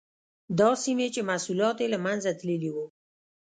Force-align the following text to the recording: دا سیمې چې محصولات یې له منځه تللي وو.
دا 0.59 0.69
سیمې 0.83 1.07
چې 1.15 1.21
محصولات 1.29 1.77
یې 1.81 1.87
له 1.93 1.99
منځه 2.05 2.29
تللي 2.39 2.69
وو. 2.75 2.85